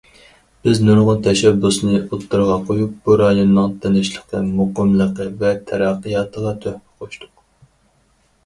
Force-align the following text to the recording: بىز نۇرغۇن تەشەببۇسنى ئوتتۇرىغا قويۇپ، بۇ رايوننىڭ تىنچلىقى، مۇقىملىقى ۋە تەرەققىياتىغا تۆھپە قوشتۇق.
بىز 0.67 0.79
نۇرغۇن 0.85 1.19
تەشەببۇسنى 1.27 1.99
ئوتتۇرىغا 1.99 2.55
قويۇپ، 2.69 2.95
بۇ 3.09 3.17
رايوننىڭ 3.23 3.75
تىنچلىقى، 3.85 4.41
مۇقىملىقى 4.49 5.29
ۋە 5.45 5.53
تەرەققىياتىغا 5.69 6.55
تۆھپە 6.65 6.77
قوشتۇق. 7.05 7.33